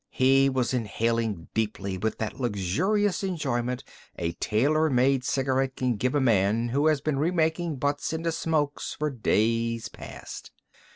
He 0.09 0.49
was 0.49 0.73
inhaling 0.73 1.49
deeply 1.53 1.95
with 1.95 2.17
that 2.17 2.39
luxurious 2.39 3.23
enjoyment 3.23 3.83
a 4.15 4.31
tailor 4.31 4.89
made 4.89 5.23
cigarette 5.23 5.75
can 5.75 5.95
give 5.95 6.15
a 6.15 6.19
man 6.19 6.69
who 6.69 6.87
had 6.87 7.03
been 7.03 7.19
remaking 7.19 7.75
butts 7.75 8.11
into 8.11 8.31
smokes 8.31 8.95
for 8.97 9.11
days 9.11 9.89
past. 9.89 10.49